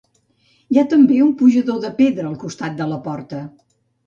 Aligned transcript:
Hi 0.75 0.79
ha 0.81 0.83
també 0.93 1.17
un 1.25 1.33
pujador 1.41 1.83
de 1.83 1.93
pedra 2.01 2.27
al 2.31 2.39
costat 2.45 2.75
de 2.81 2.89
la 2.95 2.99
porta. 3.09 3.45